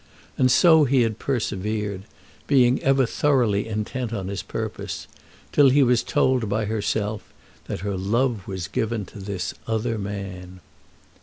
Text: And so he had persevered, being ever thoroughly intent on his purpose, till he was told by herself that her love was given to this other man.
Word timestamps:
And 0.35 0.51
so 0.51 0.85
he 0.85 1.03
had 1.03 1.19
persevered, 1.19 2.05
being 2.47 2.81
ever 2.81 3.05
thoroughly 3.05 3.67
intent 3.67 4.11
on 4.11 4.29
his 4.29 4.41
purpose, 4.41 5.05
till 5.51 5.69
he 5.69 5.83
was 5.83 6.01
told 6.01 6.49
by 6.49 6.65
herself 6.65 7.31
that 7.67 7.81
her 7.81 7.95
love 7.95 8.47
was 8.47 8.67
given 8.67 9.05
to 9.05 9.19
this 9.19 9.53
other 9.67 9.99
man. 9.99 10.59